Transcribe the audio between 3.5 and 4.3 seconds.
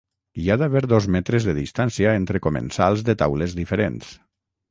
diferents.